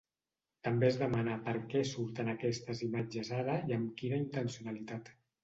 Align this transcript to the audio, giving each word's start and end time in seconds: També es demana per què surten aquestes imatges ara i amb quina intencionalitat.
També 0.67 0.87
es 0.93 0.95
demana 1.01 1.35
per 1.49 1.53
què 1.73 1.81
surten 1.89 2.33
aquestes 2.33 2.81
imatges 2.89 3.31
ara 3.43 3.59
i 3.69 3.77
amb 3.79 3.95
quina 4.01 4.21
intencionalitat. 4.25 5.15